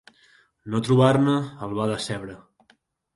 [0.73, 1.35] No trobar-ne
[1.67, 2.39] el va decebre.